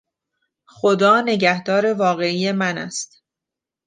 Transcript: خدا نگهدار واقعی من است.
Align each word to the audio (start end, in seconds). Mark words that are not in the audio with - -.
خدا 0.65 1.21
نگهدار 1.21 1.85
واقعی 1.93 2.51
من 2.51 2.77
است. 2.77 3.23